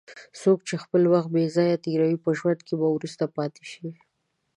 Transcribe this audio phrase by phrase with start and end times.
[0.41, 3.87] څوک چې خپل وخت بې ځایه تېروي، په ژوند کې به وروسته پاتې شي.